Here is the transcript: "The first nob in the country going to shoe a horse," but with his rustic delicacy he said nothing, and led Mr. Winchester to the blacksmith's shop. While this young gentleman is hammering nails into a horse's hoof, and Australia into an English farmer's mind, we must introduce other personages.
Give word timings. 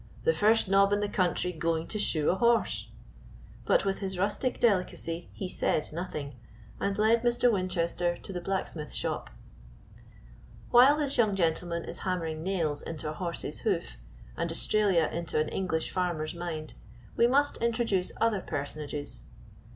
"The 0.23 0.33
first 0.33 0.67
nob 0.67 0.91
in 0.93 0.99
the 0.99 1.07
country 1.07 1.51
going 1.51 1.85
to 1.89 1.99
shoe 1.99 2.31
a 2.31 2.35
horse," 2.35 2.87
but 3.67 3.85
with 3.85 3.99
his 3.99 4.17
rustic 4.17 4.59
delicacy 4.59 5.29
he 5.31 5.47
said 5.47 5.93
nothing, 5.93 6.39
and 6.79 6.97
led 6.97 7.21
Mr. 7.21 7.51
Winchester 7.51 8.17
to 8.17 8.33
the 8.33 8.41
blacksmith's 8.41 8.95
shop. 8.95 9.29
While 10.71 10.97
this 10.97 11.19
young 11.19 11.35
gentleman 11.35 11.85
is 11.85 11.99
hammering 11.99 12.41
nails 12.41 12.81
into 12.81 13.07
a 13.11 13.13
horse's 13.13 13.59
hoof, 13.59 13.97
and 14.35 14.51
Australia 14.51 15.07
into 15.13 15.39
an 15.39 15.49
English 15.49 15.91
farmer's 15.91 16.33
mind, 16.33 16.73
we 17.15 17.27
must 17.27 17.57
introduce 17.57 18.11
other 18.19 18.41
personages. 18.41 19.25